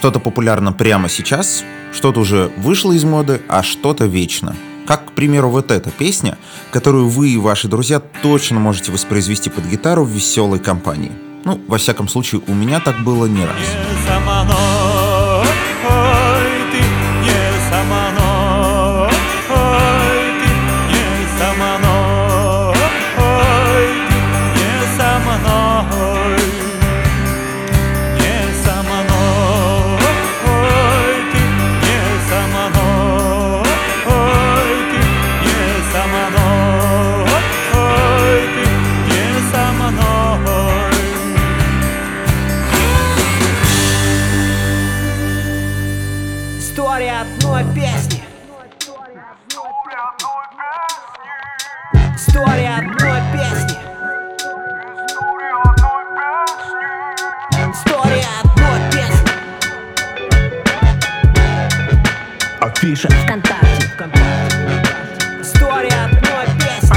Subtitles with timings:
[0.00, 1.62] Что-то популярно прямо сейчас,
[1.92, 4.56] что-то уже вышло из моды, а что-то вечно.
[4.86, 6.38] Как, к примеру, вот эта песня,
[6.72, 11.12] которую вы и ваши друзья точно можете воспроизвести под гитару в веселой компании.
[11.44, 13.58] Ну, во всяком случае, у меня так было не раз.
[62.60, 63.08] Афиша.
[63.08, 63.86] Вконтакте.
[63.94, 64.56] Вконтакте.
[65.42, 66.96] История одной песни.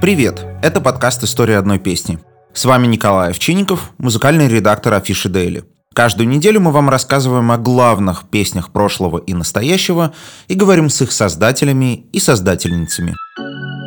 [0.00, 0.46] Привет!
[0.62, 2.20] Это подкаст «История одной песни».
[2.58, 5.62] С вами Николай Овчинников, музыкальный редактор Афиши Дейли.
[5.94, 10.12] Каждую неделю мы вам рассказываем о главных песнях прошлого и настоящего
[10.48, 13.14] и говорим с их создателями и создательницами–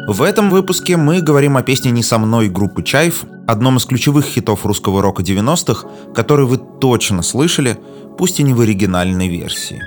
[0.07, 4.25] в этом выпуске мы говорим о песне «Не со мной» группы «Чайф», одном из ключевых
[4.25, 7.79] хитов русского рока 90-х, который вы точно слышали,
[8.17, 9.79] пусть и не в оригинальной версии.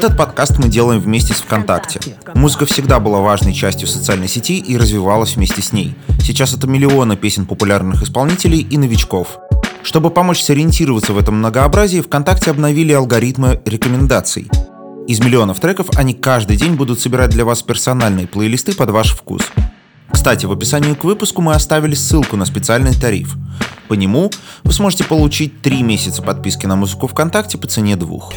[0.00, 2.00] Этот подкаст мы делаем вместе с ВКонтакте.
[2.32, 5.94] Музыка всегда была важной частью социальной сети и развивалась вместе с ней.
[6.22, 9.38] Сейчас это миллионы песен популярных исполнителей и новичков.
[9.82, 14.48] Чтобы помочь сориентироваться в этом многообразии, ВКонтакте обновили алгоритмы рекомендаций–
[15.06, 19.42] из миллионов треков они каждый день будут собирать для вас персональные плейлисты под ваш вкус.
[20.10, 23.34] Кстати, в описании к выпуску мы оставили ссылку на специальный тариф.
[23.88, 24.30] По нему
[24.62, 28.32] вы сможете получить 3 месяца подписки на музыку ВКонтакте по цене двух.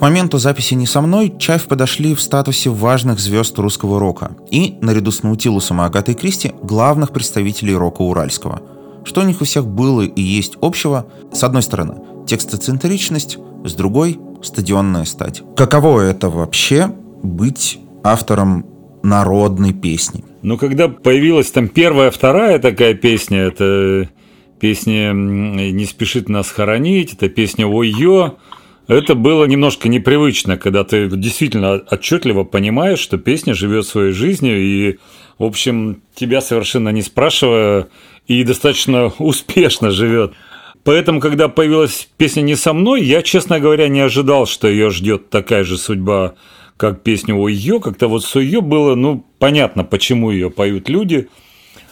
[0.00, 4.78] К моменту записи «Не со мной» Чайф подошли в статусе важных звезд русского рока и,
[4.80, 8.62] наряду с Наутилусом и Агатой Кристи, главных представителей рока уральского.
[9.04, 11.06] Что у них у всех было и есть общего?
[11.34, 11.96] С одной стороны,
[12.26, 15.42] текстоцентричность, с другой стадионная стать.
[15.54, 16.90] Каково это вообще
[17.22, 18.64] быть автором
[19.02, 20.24] народной песни?
[20.40, 24.08] Ну, когда появилась там первая, вторая такая песня, это
[24.60, 28.38] песня «Не спешит нас хоронить», это песня «Ой-ё»,
[28.94, 34.98] это было немножко непривычно, когда ты действительно отчетливо понимаешь, что песня живет своей жизнью, и,
[35.38, 37.88] в общем, тебя совершенно не спрашивая,
[38.26, 40.32] и достаточно успешно живет.
[40.82, 45.30] Поэтому, когда появилась песня «Не со мной», я, честно говоря, не ожидал, что ее ждет
[45.30, 46.34] такая же судьба,
[46.76, 47.80] как песня «О ее».
[47.80, 51.28] Как-то вот с ее было, ну, понятно, почему ее поют люди.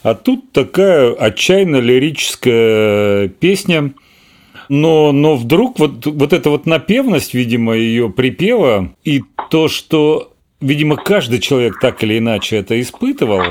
[0.03, 3.92] А тут такая отчаянно лирическая песня,
[4.68, 10.96] но, но вдруг вот, вот эта вот напевность, видимо, ее припева, и то, что, видимо,
[10.96, 13.42] каждый человек так или иначе это испытывал,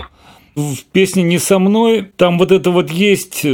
[0.55, 3.45] в песне «Не со мной» там вот это вот есть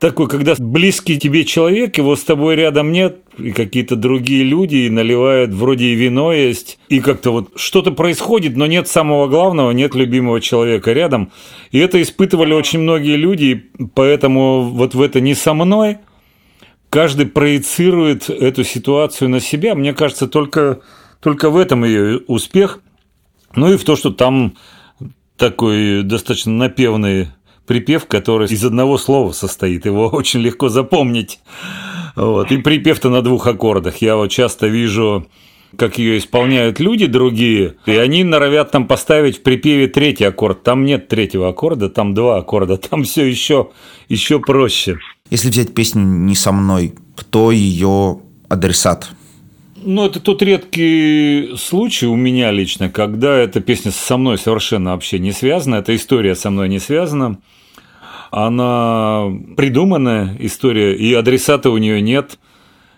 [0.00, 4.90] такой, когда близкий тебе человек, его с тобой рядом нет, и какие-то другие люди и
[4.90, 9.94] наливают, вроде и вино есть, и как-то вот что-то происходит, но нет самого главного, нет
[9.94, 11.30] любимого человека рядом.
[11.70, 15.98] И это испытывали очень многие люди, поэтому вот в это не со мной,
[16.90, 19.74] каждый проецирует эту ситуацию на себя.
[19.74, 20.80] Мне кажется, только,
[21.20, 22.80] только в этом ее успех.
[23.54, 24.56] Ну и в то, что там
[25.36, 27.28] такой достаточно напевный
[27.66, 31.40] припев, который из одного слова состоит, его очень легко запомнить.
[32.16, 32.50] Вот.
[32.50, 33.98] И припев-то на двух аккордах.
[33.98, 35.26] Я вот часто вижу
[35.76, 40.64] как ее исполняют люди другие, и они норовят там поставить в припеве третий аккорд.
[40.64, 43.70] Там нет третьего аккорда, там два аккорда, там все еще,
[44.08, 44.98] еще проще.
[45.30, 49.10] Если взять песню «Не со мной», кто ее адресат?
[49.82, 55.18] Ну, это тот редкий случай у меня лично, когда эта песня со мной совершенно вообще
[55.18, 57.38] не связана, эта история со мной не связана
[58.30, 62.38] она придуманная история, и адресата у нее нет.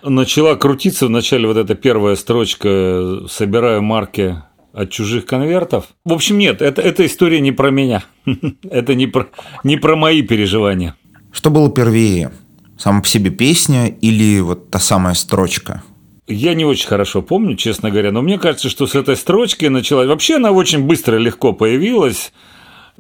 [0.03, 4.43] Начала крутиться вначале вот эта первая строчка «Собираю марки
[4.73, 5.87] от чужих конвертов».
[6.05, 8.05] В общем, нет, это, эта история не про меня.
[8.71, 9.29] это не про,
[9.65, 10.97] не про мои переживания.
[11.33, 12.31] Что было первее?
[12.79, 15.83] Сама по себе песня или вот та самая строчка?
[16.29, 20.07] Я не очень хорошо помню, честно говоря, но мне кажется, что с этой строчки начала...
[20.07, 22.33] Вообще она очень быстро и легко появилась.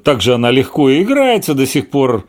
[0.02, 2.26] Также она легко и играется до сих пор.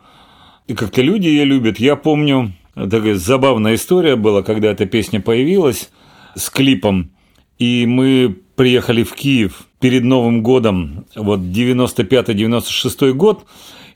[0.66, 1.78] И как-то люди ее любят.
[1.78, 5.90] Я помню, такая забавная история была, когда эта песня появилась
[6.36, 7.10] с клипом.
[7.58, 13.44] И мы приехали в Киев перед Новым годом, вот 95-96 год.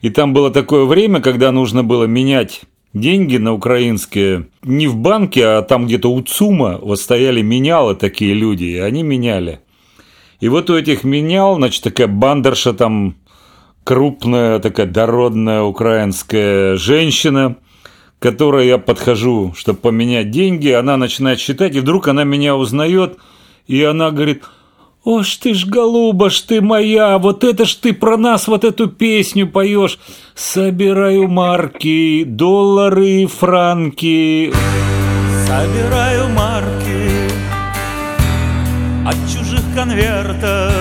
[0.01, 2.61] И там было такое время, когда нужно было менять
[2.93, 8.33] деньги на украинские не в банке, а там где-то у ЦУМа вот стояли менялы такие
[8.33, 9.59] люди, и они меняли.
[10.39, 13.15] И вот у этих менял, значит, такая бандерша там
[13.83, 17.57] крупная, такая дородная украинская женщина,
[18.17, 23.17] к которой я подхожу, чтобы поменять деньги, она начинает считать, и вдруг она меня узнает,
[23.67, 24.43] и она говорит–
[25.11, 28.63] «О ж ты ж, голуба ж ты моя, вот это ж ты про нас вот
[28.63, 29.97] эту песню поешь.
[30.35, 34.53] Собираю марки, доллары, франки».
[35.47, 37.09] Собираю марки
[39.03, 40.75] от чужих конвертов,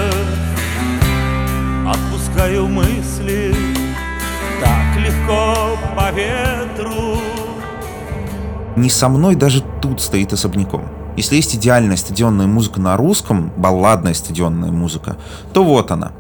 [1.86, 3.54] Отпускаю мысли
[4.60, 5.54] так легко
[5.96, 7.16] по ветру.
[8.76, 10.97] Не со мной даже тут стоит особняком.
[11.18, 15.16] Если есть идеальная стадионная музыка на русском, балладная стадионная музыка,
[15.52, 16.12] то вот она.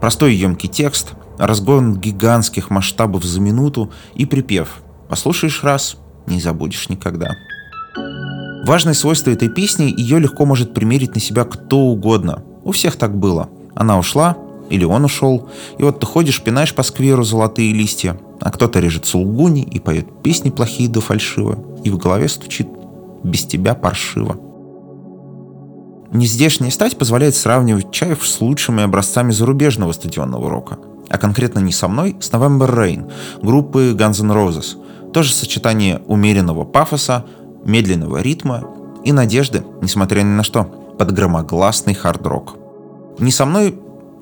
[0.00, 4.80] Простой емкий текст, разгон гигантских масштабов за минуту и припев.
[5.10, 7.28] Послушаешь раз, не забудешь никогда.
[8.64, 12.42] Важное свойство этой песни– ее легко может примерить на себя кто угодно.
[12.64, 13.50] У всех так было.
[13.74, 14.38] Она ушла,
[14.70, 19.04] или он ушел, и вот ты ходишь, пинаешь по скверу золотые листья, а кто-то режет
[19.04, 22.77] сулгуни и поет песни плохие да фальшиво, и в голове стучит
[23.22, 24.36] без тебя паршиво.
[26.10, 30.78] Нездешняя стать позволяет сравнивать Чаев с лучшими образцами зарубежного стадионного рока.
[31.10, 33.10] А конкретно не со мной, с November Rain,
[33.42, 34.76] группы Guns N' Roses.
[35.12, 37.24] Тоже сочетание умеренного пафоса,
[37.64, 38.64] медленного ритма
[39.04, 40.64] и надежды, несмотря ни на что,
[40.98, 42.56] под громогласный хард-рок.
[43.18, 43.78] «Не со мной»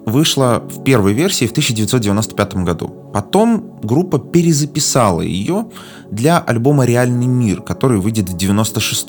[0.06, 3.05] вышла в первой версии в 1995 году.
[3.16, 5.68] Потом группа перезаписала ее
[6.10, 9.08] для альбома «Реальный мир», который выйдет в 1996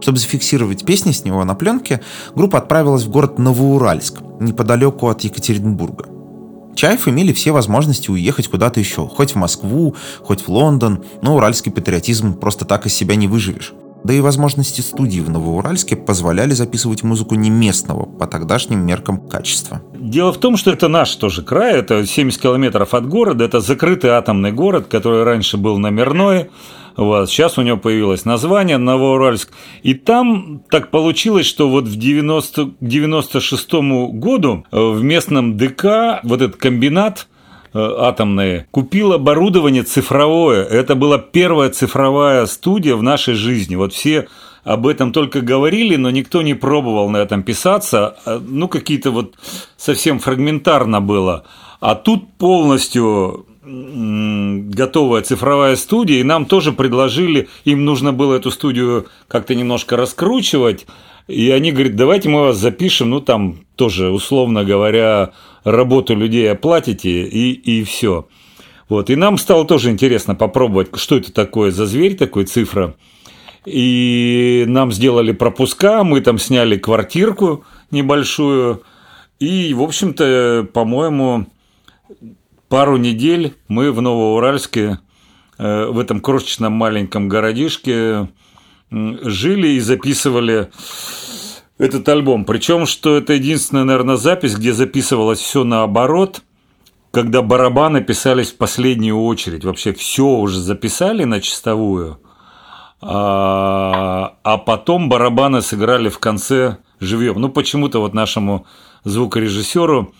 [0.00, 2.00] чтобы зафиксировать песни с него на пленке,
[2.36, 6.06] группа отправилась в город Новоуральск, неподалеку от Екатеринбурга.
[6.76, 11.72] Чаев имели все возможности уехать куда-то еще, хоть в Москву, хоть в Лондон, но уральский
[11.72, 13.72] патриотизм просто так из себя не выживешь.
[14.04, 19.80] Да и возможности студии в Новоуральске позволяли записывать музыку не местного, по тогдашним меркам качества.
[19.94, 24.10] Дело в том, что это наш тоже край, это 70 километров от города, это закрытый
[24.10, 26.50] атомный город, который раньше был номерной,
[26.96, 27.28] вот.
[27.28, 29.50] Сейчас у него появилось название Новоуральск.
[29.82, 33.72] И там так получилось, что вот в 90, 96
[34.12, 37.33] году в местном ДК вот этот комбинат э,
[37.74, 40.64] атомные, купил оборудование цифровое.
[40.64, 43.74] Это была первая цифровая студия в нашей жизни.
[43.76, 44.28] Вот все
[44.62, 48.16] об этом только говорили, но никто не пробовал на этом писаться.
[48.24, 49.34] А, ну, какие-то вот
[49.76, 51.44] совсем фрагментарно было.
[51.80, 59.06] А тут полностью готовая цифровая студия, и нам тоже предложили, им нужно было эту студию
[59.26, 60.86] как-то немножко раскручивать,
[61.28, 65.32] и они говорят, давайте мы вас запишем, ну там тоже, условно говоря,
[65.64, 68.28] работу людей оплатите, и, и все.
[68.88, 69.10] Вот.
[69.10, 72.94] И нам стало тоже интересно попробовать, что это такое за зверь, такой цифра.
[73.64, 78.82] И нам сделали пропуска, мы там сняли квартирку небольшую,
[79.40, 81.46] и, в общем-то, по-моему,
[82.68, 84.98] пару недель мы в Новоуральске,
[85.58, 88.28] э, в этом крошечном маленьком городишке,
[88.90, 90.70] жили и записывали
[91.78, 92.44] этот альбом.
[92.44, 96.42] Причем, что это единственная, наверное, запись, где записывалось все наоборот,
[97.10, 99.64] когда барабаны писались в последнюю очередь.
[99.64, 102.20] Вообще все уже записали на чистовую,
[103.00, 107.40] а, а потом барабаны сыграли в конце живьем.
[107.40, 108.66] Ну, почему-то вот нашему
[109.04, 110.12] звукорежиссеру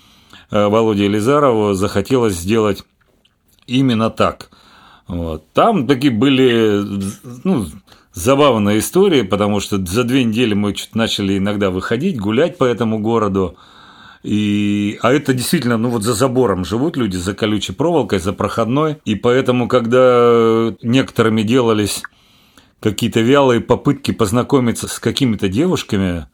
[0.51, 2.85] Э, Володе Елизарову захотелось сделать
[3.67, 4.51] именно так.
[5.09, 5.53] Вот.
[5.53, 6.81] Там такие были
[7.45, 7.67] ну,
[8.15, 12.99] забавные истории, потому что за две недели мы чуть начали иногда выходить, гулять по этому
[13.01, 13.57] городу.
[14.23, 18.97] И, а это действительно, ну вот за забором живут люди, за колючей проволокой, за проходной.
[19.05, 22.03] И поэтому, когда некоторыми делались
[22.81, 26.27] какие-то вялые попытки познакомиться с какими-то девушками,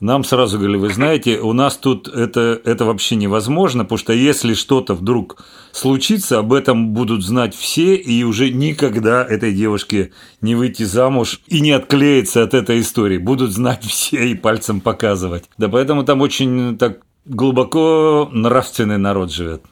[0.00, 4.54] нам сразу говорили, вы знаете, у нас тут это, это вообще невозможно, потому что если
[4.54, 10.82] что-то вдруг случится, об этом будут знать все, и уже никогда этой девушке не выйти
[10.82, 13.18] замуж и не отклеиться от этой истории.
[13.18, 15.44] Будут знать все и пальцем показывать.
[15.58, 19.62] Да поэтому там очень так глубоко нравственный народ живет.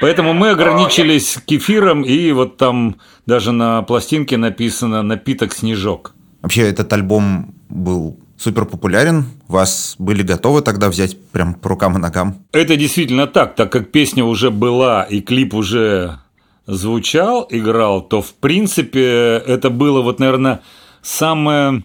[0.00, 6.14] Поэтому мы ограничились кефиром, и вот там даже на пластинке написано «напиток снежок».
[6.40, 9.26] Вообще этот альбом был супер популярен.
[9.46, 12.44] Вас были готовы тогда взять прям по рукам и ногам?
[12.52, 16.18] Это действительно так, так как песня уже была и клип уже
[16.66, 20.60] звучал, играл, то в принципе это было вот, наверное,
[21.02, 21.84] самое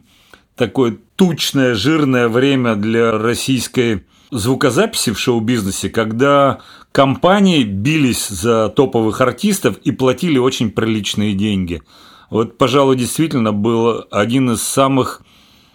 [0.55, 6.59] такое тучное, жирное время для российской звукозаписи в шоу-бизнесе, когда
[6.91, 11.81] компании бились за топовых артистов и платили очень приличные деньги.
[12.29, 15.21] Вот, пожалуй, действительно был один из самых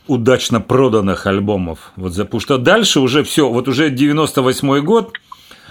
[0.06, 1.92] удачно проданных альбомов.
[1.96, 5.12] Вот, потому что дальше уже все, вот уже 98 год,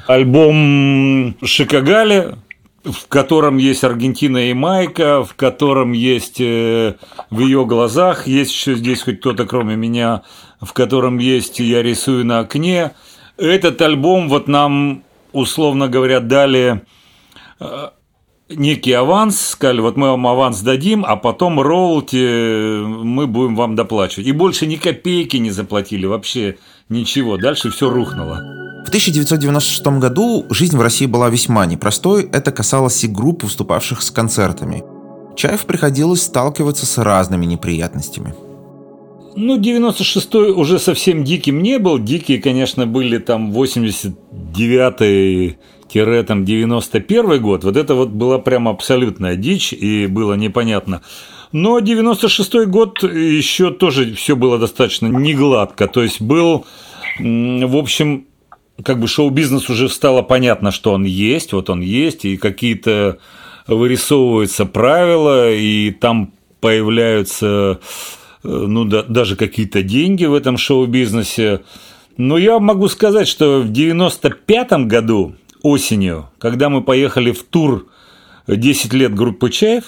[0.08, 2.36] альбом Шикагали,
[2.84, 6.96] в котором есть Аргентина и Майка, в котором есть э,
[7.30, 10.24] в ее глазах, есть еще здесь хоть кто-то кроме меня,
[10.60, 12.92] в котором есть я рисую на окне.
[13.38, 16.82] Этот альбом вот нам, условно говоря, дали
[17.60, 17.90] э,
[18.56, 24.28] некий аванс, сказали, вот мы вам аванс дадим, а потом роялти мы будем вам доплачивать.
[24.28, 26.58] И больше ни копейки не заплатили, вообще
[26.90, 27.38] ничего.
[27.38, 28.42] Дальше все рухнуло.
[28.86, 34.12] В 1996 году жизнь в России была весьма непростой, это касалось и групп, выступавших с
[34.12, 34.84] концертами.
[35.36, 38.34] Чаев приходилось сталкиваться с разными неприятностями.
[39.36, 42.00] Ну, 96-й уже совсем диким не был.
[42.00, 45.58] Дикие, конечно, были там 89-й
[45.94, 51.02] там 91 год, вот это вот была прям абсолютная дичь, и было непонятно.
[51.52, 56.66] Но 96 год еще тоже все было достаточно негладко, то есть был,
[57.20, 58.26] в общем,
[58.84, 63.18] как бы шоу-бизнес уже стало понятно, что он есть, вот он есть, и какие-то
[63.68, 67.80] вырисовываются правила, и там появляются
[68.44, 71.62] ну, да, даже какие-то деньги в этом шоу-бизнесе.
[72.18, 77.88] Но я могу сказать, что в 95 году осенью, когда мы поехали в тур
[78.48, 79.86] 10 лет группы Чаев,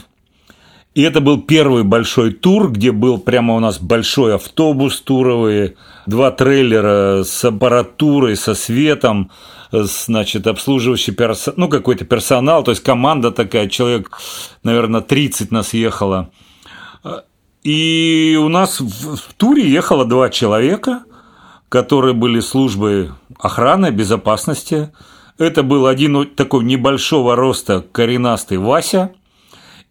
[0.93, 5.75] и это был первый большой тур, где был прямо у нас большой автобус туровый,
[6.05, 9.31] два трейлера с аппаратурой, со светом,
[9.71, 14.11] значит, обслуживающий персонал, ну, какой-то персонал, то есть команда такая, человек,
[14.61, 16.29] наверное, 30 нас ехало.
[17.63, 21.03] И у нас в туре ехало два человека,
[21.69, 24.91] которые были службой охраны, безопасности–
[25.37, 29.11] это был один такой небольшого роста коренастый Вася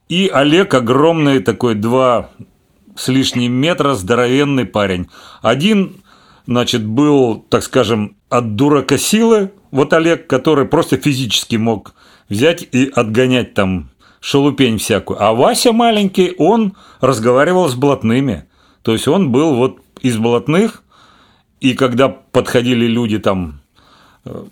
[0.09, 2.31] и Олег огромный такой два
[2.95, 5.09] с лишним метра здоровенный парень.
[5.41, 6.03] Один,
[6.47, 11.95] значит, был, так скажем, от дурака силы, вот Олег, который просто физически мог
[12.29, 15.23] взять и отгонять там шелупень всякую.
[15.23, 18.45] А Вася маленький, он разговаривал с блатными.
[18.83, 20.83] То есть он был вот из блатных,
[21.61, 23.61] и когда подходили люди там
[24.25, 24.45] э,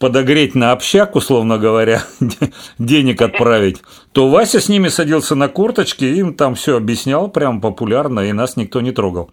[0.00, 2.02] подогреть на общак, условно говоря,
[2.78, 8.20] денег отправить, то Вася с ними садился на курточки, им там все объяснял прям популярно,
[8.20, 9.30] и нас никто не трогал.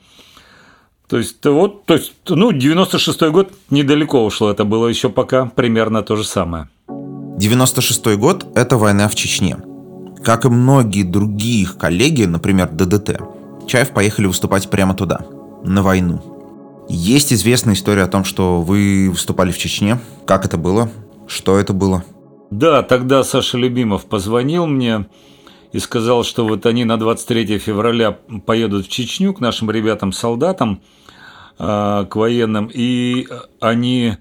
[1.07, 6.03] То есть, вот, то есть, ну, 96-й год недалеко ушло, это было еще пока примерно
[6.03, 6.67] то же самое.
[6.89, 9.57] 96-й год– это война в Чечне.
[10.21, 13.21] Как и многие другие их коллеги, например, ДДТ,
[13.67, 15.21] Чаев поехали выступать прямо туда,
[15.63, 16.21] на войну–
[16.89, 19.99] есть известная история о том, что вы выступали в Чечне.
[20.25, 20.89] Как это было?
[21.27, 22.03] Что это было?
[22.49, 25.05] Да, тогда Саша Любимов позвонил мне
[25.73, 30.81] и сказал, что вот они на 23 февраля поедут в Чечню к нашим ребятам-солдатам,
[31.59, 33.27] а, к военным, и
[33.59, 34.17] они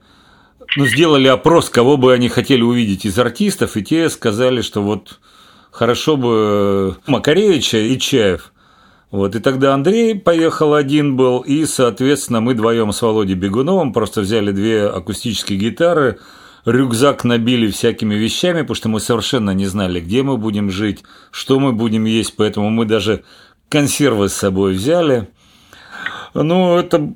[0.77, 5.21] ну, сделали опрос, кого бы они хотели увидеть из артистов, и те сказали, что вот
[5.71, 8.53] хорошо бы Макаревича и Чаев–
[9.17, 14.21] вот, и тогда Андрей поехал один был, и, соответственно, мы вдвоем с Володей Бегуновым просто
[14.21, 16.19] взяли две акустические гитары,
[16.67, 21.59] рюкзак набили всякими вещами, потому что мы совершенно не знали, где мы будем жить, что
[21.59, 23.25] мы будем есть, поэтому мы даже
[23.71, 25.29] консервы с собой взяли.
[26.35, 27.15] Ну, это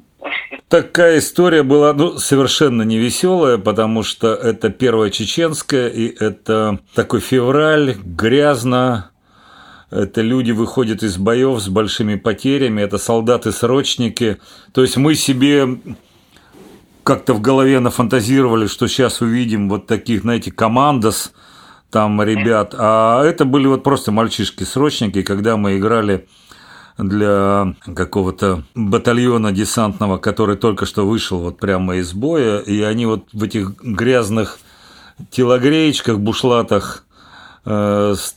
[0.68, 7.94] такая история была ну, совершенно невеселая, потому что это первая чеченская, и это такой февраль,
[8.02, 9.09] грязно,
[9.90, 14.38] это люди выходят из боев с большими потерями, это солдаты-срочники.
[14.72, 15.80] То есть мы себе
[17.02, 21.32] как-то в голове нафантазировали, что сейчас увидим вот таких, знаете, командос
[21.90, 26.28] там ребят, а это были вот просто мальчишки-срочники, когда мы играли
[26.98, 33.24] для какого-то батальона десантного, который только что вышел вот прямо из боя, и они вот
[33.32, 34.60] в этих грязных
[35.30, 37.04] телогреечках, бушлатах
[37.64, 38.36] э, с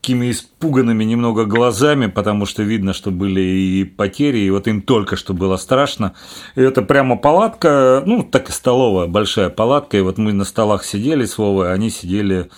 [0.00, 5.16] такими испуганными немного глазами, потому что видно, что были и потери, и вот им только
[5.16, 6.14] что было страшно.
[6.54, 10.84] И это прямо палатка, ну, так и столовая, большая палатка, и вот мы на столах
[10.84, 12.48] сидели с Вовой, они сидели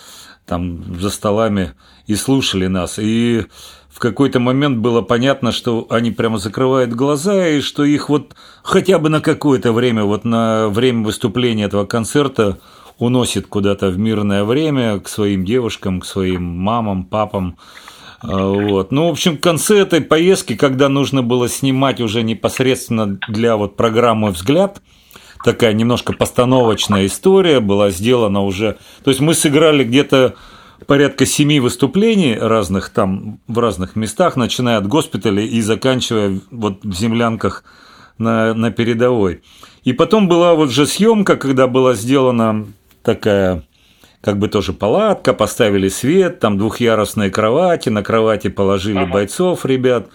[0.46, 1.72] там за столами
[2.06, 3.00] и слушали нас.
[3.00, 3.44] И
[3.90, 9.00] в какой-то момент было понятно, что они прямо закрывают глаза, и что их вот хотя
[9.00, 12.58] бы на какое-то время, вот на время выступления этого концерта
[12.99, 17.56] уносит куда-то в мирное время к своим девушкам, к своим мамам, папам.
[18.20, 18.92] А, вот.
[18.92, 23.76] Ну, в общем, в конце этой поездки, когда нужно было снимать уже непосредственно для вот
[23.76, 24.80] программы «Взгляд»,
[25.44, 28.78] такая немножко постановочная история была сделана уже.
[29.04, 30.34] То есть мы сыграли где-то
[30.87, 36.94] порядка семи выступлений разных там в разных местах, начиная от госпиталей и заканчивая вот в
[36.94, 37.64] землянках
[38.18, 39.42] на, на передовой.
[39.84, 42.66] И потом была вот же съемка, когда была сделана
[43.02, 43.62] такая
[44.21, 50.09] как бы тоже палатка, поставили свет, там двухъярусные кровати, на кровати положили бойцов, ребят.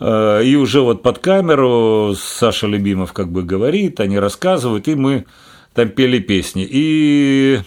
[0.00, 5.26] Э, и уже вот под камеру Саша Любимов как бы говорит, они рассказывают, и мы
[5.72, 6.66] там пели песни.
[6.68, 7.60] И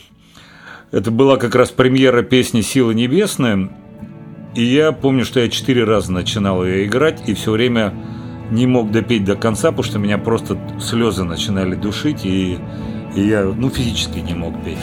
[0.92, 3.70] это была как раз премьера песни «Сила небесная»,
[4.56, 7.94] и я помню, что я четыре раза начинал ее играть, и все время
[8.50, 12.58] не мог допеть до конца, потому что меня просто слезы начинали душить, и,
[13.18, 14.78] и я ну, физически не мог петь.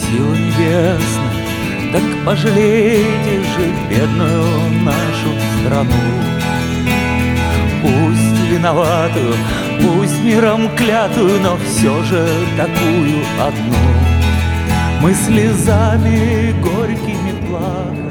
[0.00, 5.92] Сила небесная, так пожалейте же бедную нашу страну.
[7.82, 9.34] Пусть виноватую,
[9.80, 13.76] пусть миром клятую, но все же такую одну.
[15.00, 18.06] Мы слезами горькими плакали.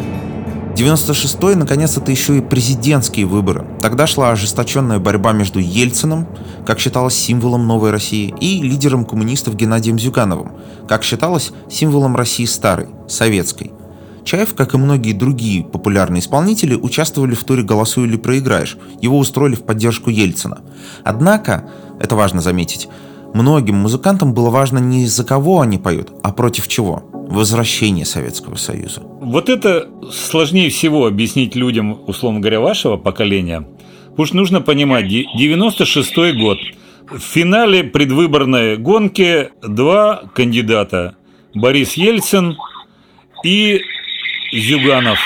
[0.76, 3.66] 96-й, наконец, это еще и президентские выборы.
[3.82, 6.28] Тогда шла ожесточенная борьба между Ельциным,
[6.66, 10.52] как считалось символом новой России, и лидером коммунистов Геннадием Зюгановым,
[10.88, 13.72] как считалось символом России старой, советской.
[14.24, 18.78] Чаев, как и многие другие популярные исполнители, участвовали в туре «Голосуй или проиграешь».
[19.00, 20.62] Его устроили в поддержку Ельцина.
[21.04, 21.70] Однако,
[22.00, 22.88] это важно заметить,
[23.36, 29.02] многим музыкантам было важно не за кого они поют, а против чего– возвращение Советского Союза.
[29.22, 33.68] Вот это сложнее всего объяснить людям, условно говоря, вашего поколения.
[34.24, 36.58] Что нужно понимать, 96 год.
[37.12, 41.18] В финале предвыборной гонки два кандидата.
[41.54, 42.58] Борис Ельцин
[43.44, 43.82] и
[44.54, 45.20] Зюганов.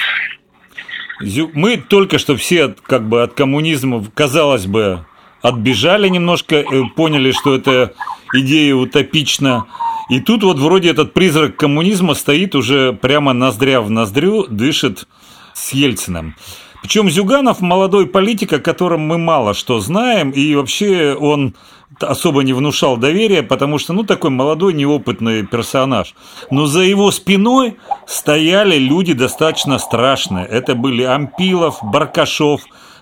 [1.53, 5.05] Мы только что все как бы от коммунизма, казалось бы,
[5.41, 7.93] отбежали немножко, э, поняли, что эта
[8.33, 9.65] идея утопична.
[10.09, 15.07] И тут вот вроде этот призрак коммунизма стоит уже прямо ноздря в ноздрю, дышит
[15.53, 16.35] с Ельциным.
[16.81, 21.55] Причем Зюганов молодой политик, о котором мы мало что знаем, и вообще он
[21.99, 26.15] особо не внушал доверия, потому что, ну, такой молодой, неопытный персонаж.
[26.51, 30.45] Но за его спиной стояли люди достаточно страшные.
[30.45, 32.61] Это были Ампилов, Баркашов,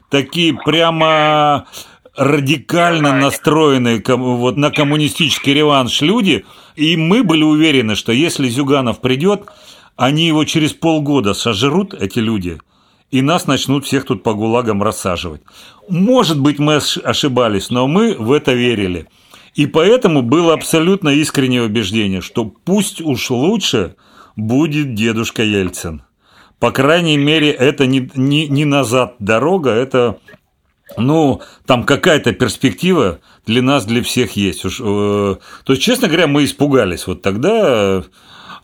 [0.10, 1.66] такие прямо
[2.16, 9.44] радикально настроенные вот на коммунистический реванш люди, и мы были уверены, что если Зюганов придет,
[9.96, 12.60] они его через полгода сожрут, эти люди,
[13.12, 15.42] и нас начнут всех тут по гулагам рассаживать.
[15.90, 19.08] Может быть, мы ошибались, но мы в это верили.
[19.56, 23.96] И поэтому было абсолютно искреннее убеждение, что пусть уж лучше
[24.36, 26.04] будет дедушка Ельцин.
[26.60, 30.20] По крайней мере, это не, не, не назад дорога, это
[30.96, 34.64] ну, там какая-то перспектива для нас, для всех есть.
[34.64, 37.60] Уж, э, то есть, честно говоря, мы испугались вот тогда,
[38.00, 38.04] э,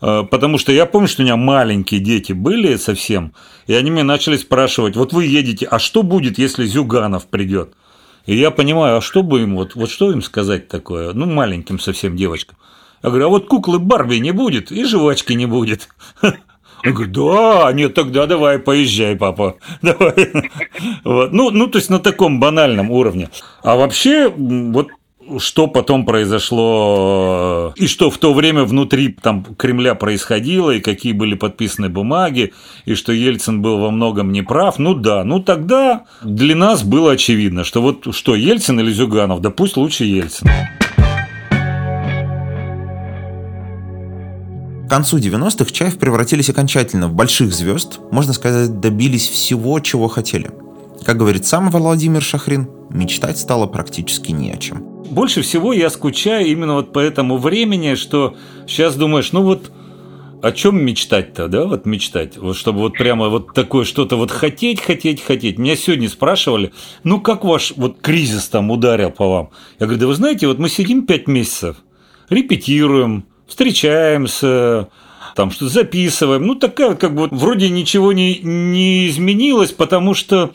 [0.00, 3.32] потому что я помню, что у меня маленькие дети были совсем,
[3.66, 7.74] и они меня начали спрашивать, вот вы едете, а что будет, если Зюганов придет?
[8.26, 11.78] И я понимаю, а что бы им, вот, вот что им сказать такое, ну, маленьким
[11.78, 12.56] совсем девочкам.
[13.02, 15.88] Я говорю, а вот куклы Барби не будет, и жвачки не будет.
[16.22, 19.56] Он говорит, да, нет, тогда давай, поезжай, папа.
[19.82, 20.32] Давай.
[21.02, 21.32] Вот.
[21.32, 23.30] Ну, ну, то есть на таком банальном уровне.
[23.62, 24.88] А вообще, вот
[25.38, 31.34] что потом произошло, и что в то время внутри там, Кремля происходило, и какие были
[31.34, 32.52] подписаны бумаги,
[32.84, 34.78] и что Ельцин был во многом неправ.
[34.78, 39.50] Ну да, ну тогда для нас было очевидно, что вот что, Ельцин или Зюганов, да
[39.50, 40.48] пусть лучше Ельцин.
[44.86, 50.50] К концу 90-х Чаев превратились окончательно в больших звезд, можно сказать, добились всего, чего хотели.
[51.04, 54.78] Как говорит сам Владимир Шахрин, мечтать стало практически не о чем.
[55.10, 58.36] Больше всего я скучаю именно вот по этому времени, что
[58.66, 59.70] сейчас думаешь, ну вот
[60.42, 64.80] о чем мечтать-то, да, вот мечтать, вот чтобы вот прямо вот такое что-то вот хотеть,
[64.80, 65.58] хотеть, хотеть.
[65.58, 69.50] Меня сегодня спрашивали, ну как ваш вот кризис там ударил по вам?
[69.78, 71.76] Я говорю, да вы знаете, вот мы сидим пять месяцев,
[72.30, 74.88] репетируем, встречаемся,
[75.34, 76.46] там что-то записываем.
[76.46, 80.52] Ну, такая, как бы, вроде ничего не, не изменилось, потому что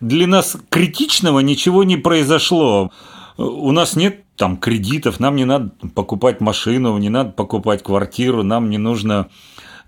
[0.00, 2.92] для нас критичного ничего не произошло.
[3.36, 8.70] У нас нет там кредитов, нам не надо покупать машину, не надо покупать квартиру, нам
[8.70, 9.28] не нужно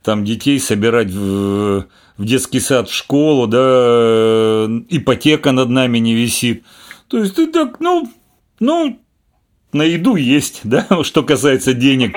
[0.02, 1.84] там детей собирать в,
[2.16, 6.64] в детский сад, в школу, да, ипотека над нами не висит.
[7.08, 8.10] То есть ты так, ну,
[8.60, 8.98] ну,
[9.72, 12.16] на еду есть, да, что касается денег.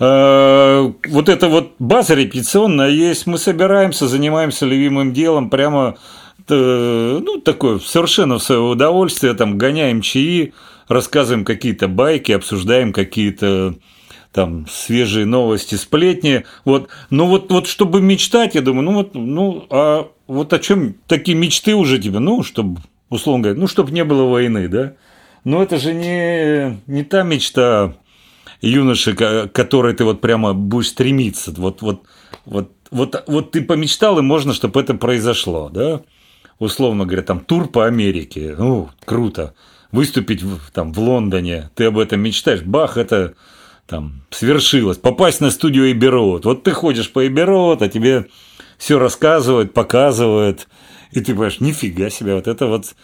[0.00, 5.96] Э, вот это вот база репетиционная есть, мы собираемся, занимаемся любимым делом, прямо,
[6.48, 10.52] э, ну, такое, совершенно в свое удовольствие, там, гоняем чаи,
[10.88, 13.74] рассказываем какие-то байки, обсуждаем какие-то
[14.32, 16.44] там свежие новости, сплетни.
[16.64, 16.88] Вот.
[17.10, 21.36] Но вот, вот чтобы мечтать, я думаю, ну вот, ну, а вот о чем такие
[21.36, 24.94] мечты уже тебе, ну, чтобы, условно говоря, ну, чтобы не было войны, да?
[25.44, 27.94] Но это же не, не та мечта
[28.62, 31.52] юноши, к которой ты вот прямо будешь стремиться.
[31.56, 32.02] Вот, вот,
[32.46, 36.00] вот, вот, вот ты помечтал, и можно, чтобы это произошло, да?
[36.62, 39.52] Условно говоря, там тур по Америке, ну, круто.
[39.90, 43.34] Выступить в, там в Лондоне, ты об этом мечтаешь, бах, это
[43.88, 44.96] там свершилось.
[44.96, 46.44] Попасть на студию Эберот.
[46.44, 48.26] Вот ты ходишь по Эберот, а тебе
[48.78, 50.68] все рассказывают, показывают,
[51.10, 52.94] и ты понимаешь, нифига себе, вот это вот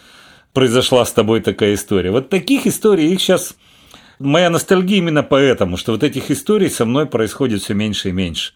[0.53, 2.11] произошла с тобой такая история.
[2.11, 3.57] Вот таких историй, их сейчас...
[4.19, 8.53] Моя ностальгия именно поэтому, что вот этих историй со мной происходит все меньше и меньше.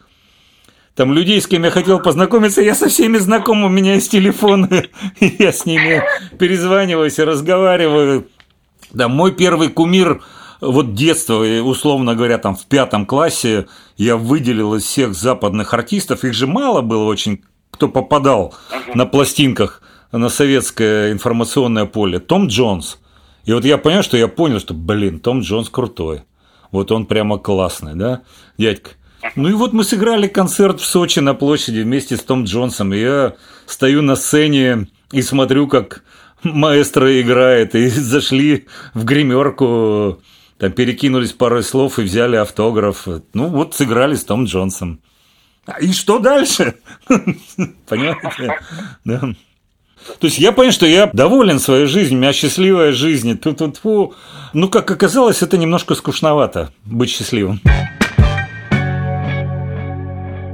[0.96, 4.90] Там людей, с кем я хотел познакомиться, я со всеми знаком, у меня есть телефоны,
[5.20, 6.04] я с ними
[6.38, 8.28] перезваниваюсь и разговариваю.
[8.92, 10.22] Да, мой первый кумир
[10.62, 13.66] вот детство, условно говоря, там в пятом классе
[13.98, 18.54] я выделил из всех западных артистов, их же мало было очень, кто попадал
[18.94, 22.20] на пластинках на советское информационное поле.
[22.20, 23.00] Том Джонс.
[23.46, 26.22] И вот я понял, что я понял, что, блин, Том Джонс крутой.
[26.72, 28.22] Вот он прямо классный, да,
[28.60, 28.92] дядька.
[29.36, 32.94] Ну и вот мы сыграли концерт в Сочи на площади вместе с Том Джонсом.
[32.94, 33.34] И я
[33.66, 36.04] стою на сцене и смотрю, как
[36.44, 37.76] маэстро играет.
[37.76, 40.22] И зашли в гримерку
[40.64, 43.08] там перекинулись парой слов и взяли автограф.
[43.34, 45.02] Ну, вот сыграли с Том Джонсом.
[45.66, 46.76] А и что дальше?
[47.08, 48.60] Понимаете?
[49.04, 49.20] Да.
[49.20, 53.38] То есть я понял, что я доволен своей жизнью, у меня счастливая жизнь.
[53.38, 54.14] Тут, фу.
[54.54, 57.60] Ну, как оказалось, это немножко скучновато быть счастливым.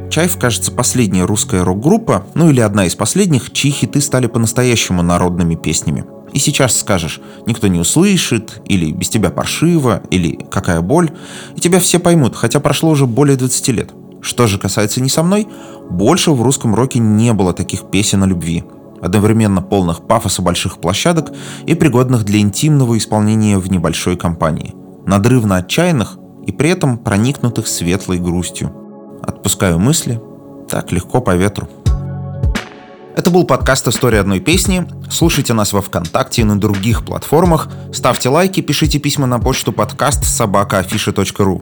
[0.10, 5.54] Чайф, кажется, последняя русская рок-группа, ну или одна из последних, чьи хиты стали по-настоящему народными
[5.54, 6.04] песнями.
[6.34, 11.12] И сейчас скажешь «никто не услышит», или «без тебя паршиво», или «какая боль»,
[11.56, 13.92] и тебя все поймут, хотя прошло уже более 20 лет.
[14.22, 15.48] Что же касается «не со мной»,
[15.92, 18.64] больше в русском роке не было таких песен о любви,
[19.02, 21.32] одновременно полных пафоса больших площадок
[21.68, 24.74] и пригодных для интимного исполнения в небольшой компании,
[25.06, 26.18] надрывно отчаянных
[26.48, 28.89] и при этом проникнутых светлой грустью.
[29.24, 30.22] Отпускаю мысли,
[30.70, 31.68] так легко по ветру.
[33.16, 34.88] Это был подкаст «История одной песни».
[35.12, 37.68] Слушайте нас во Вконтакте и на других платформах.
[37.92, 41.62] Ставьте лайки, пишите письма на почту подкаст собакаafisha.ru.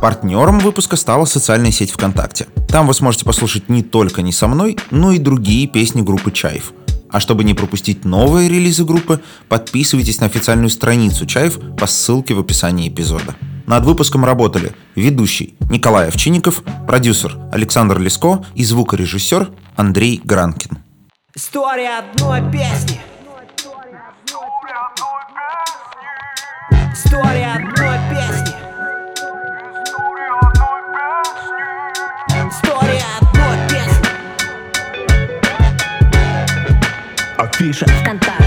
[0.00, 2.46] Партнером выпуска стала социальная сеть ВКонтакте.
[2.68, 6.72] Там вы сможете послушать не только «Не со мной», но и другие песни группы «Чаев».
[7.10, 12.40] А чтобы не пропустить новые релизы группы, подписывайтесь на официальную страницу «Чаев» по ссылке в
[12.40, 13.34] описании эпизода.
[13.66, 20.78] Над выпуском работали ведущий Николай Овчинников, продюсер Александр Леско и звукорежиссер Андрей Гранкин.
[21.34, 23.00] История одной песни.
[26.92, 28.54] История одной песни.
[32.48, 34.06] История одной песни.
[37.36, 38.45] Афиша ВКонтакте.